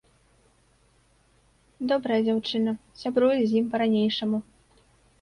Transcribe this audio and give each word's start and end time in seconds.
Добрая 1.93 2.19
дзяўчына, 2.25 2.75
сябруе 3.05 3.39
з 3.41 3.51
ім 3.63 3.73
па-ранейшаму. 3.75 4.47